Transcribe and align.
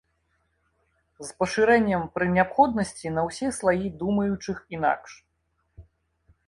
З 1.27 1.35
пашырэннем 1.41 2.07
пры 2.15 2.25
неабходнасці 2.39 3.07
на 3.19 3.27
ўсе 3.27 3.47
слаі 3.59 3.87
думаючых 4.01 4.57
інакш. 4.79 5.11